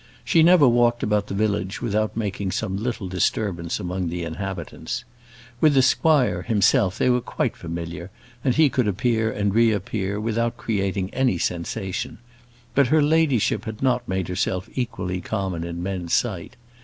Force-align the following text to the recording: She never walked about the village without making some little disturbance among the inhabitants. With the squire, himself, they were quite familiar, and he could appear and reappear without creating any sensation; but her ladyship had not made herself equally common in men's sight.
She 0.25 0.41
never 0.41 0.67
walked 0.67 1.03
about 1.03 1.27
the 1.27 1.35
village 1.35 1.79
without 1.79 2.17
making 2.17 2.49
some 2.49 2.75
little 2.75 3.07
disturbance 3.07 3.79
among 3.79 4.07
the 4.09 4.23
inhabitants. 4.23 5.03
With 5.59 5.75
the 5.75 5.83
squire, 5.83 6.41
himself, 6.41 6.97
they 6.97 7.07
were 7.07 7.21
quite 7.21 7.55
familiar, 7.55 8.09
and 8.43 8.55
he 8.55 8.67
could 8.67 8.87
appear 8.87 9.31
and 9.31 9.53
reappear 9.53 10.19
without 10.19 10.57
creating 10.57 11.13
any 11.13 11.37
sensation; 11.37 12.17
but 12.73 12.87
her 12.87 13.03
ladyship 13.03 13.65
had 13.65 13.83
not 13.83 14.09
made 14.09 14.27
herself 14.27 14.67
equally 14.73 15.21
common 15.21 15.63
in 15.63 15.83
men's 15.83 16.13
sight. 16.15 16.55